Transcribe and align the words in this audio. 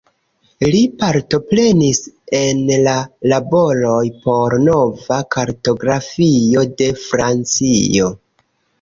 Li 0.69 0.77
partoprenis 1.03 1.99
en 2.39 2.63
la 2.89 2.95
laboroj 3.35 4.01
por 4.25 4.59
nova 4.71 5.21
kartografio 5.39 6.69
de 6.83 6.93
Francio. 7.07 8.15